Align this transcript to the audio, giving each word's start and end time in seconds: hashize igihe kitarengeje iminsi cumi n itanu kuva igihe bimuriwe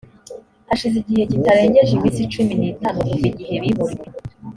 hashize 0.67 0.95
igihe 0.99 1.23
kitarengeje 1.31 1.91
iminsi 1.95 2.29
cumi 2.33 2.53
n 2.59 2.63
itanu 2.71 2.99
kuva 3.09 3.25
igihe 3.31 3.55
bimuriwe 3.63 4.07